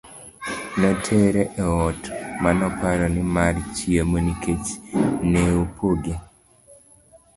[0.81, 2.01] notere e ot
[2.43, 4.67] manoparo ni mar chiemo nikech
[5.31, 6.13] ne opoge